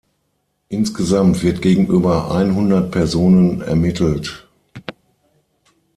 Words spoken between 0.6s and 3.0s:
Insgesamt wird gegenüber einhundert